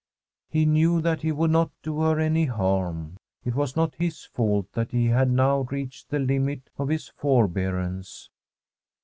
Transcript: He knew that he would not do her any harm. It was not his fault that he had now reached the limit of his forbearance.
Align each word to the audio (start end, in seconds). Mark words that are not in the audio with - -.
He 0.49 0.65
knew 0.65 0.99
that 0.99 1.21
he 1.21 1.31
would 1.31 1.51
not 1.51 1.69
do 1.83 1.99
her 2.01 2.19
any 2.19 2.45
harm. 2.45 3.17
It 3.45 3.53
was 3.53 3.75
not 3.75 3.93
his 3.93 4.25
fault 4.25 4.65
that 4.71 4.89
he 4.89 5.05
had 5.05 5.29
now 5.29 5.59
reached 5.69 6.09
the 6.09 6.17
limit 6.17 6.71
of 6.79 6.87
his 6.89 7.09
forbearance. 7.09 8.27